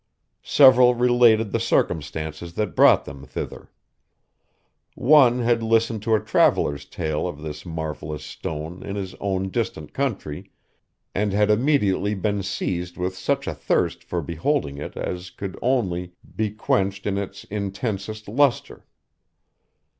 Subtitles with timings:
[0.41, 3.69] Several related the circumstances that brought them thither.
[4.95, 9.93] One had listened to a traveller's tale of this marvellous stone in his own distant
[9.93, 10.49] country,
[11.13, 16.13] and had immediately been seized with such a thirst for beholding it as could only,
[16.35, 18.87] be quenched in its intensest lustre.